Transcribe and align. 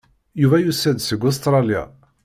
Yuba 0.41 0.57
yusa-d 0.59 0.99
seg 1.03 1.21
Ustṛalya. 1.29 1.83